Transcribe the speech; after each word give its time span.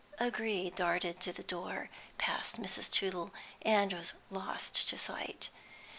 O'Gree 0.19 0.71
darted 0.71 1.19
to 1.19 1.31
the 1.31 1.43
door, 1.43 1.91
past 2.17 2.59
Mrs. 2.59 2.89
Tootle, 2.89 3.31
and 3.61 3.93
was 3.93 4.15
lost 4.31 4.89
to 4.89 4.97
sight. 4.97 5.49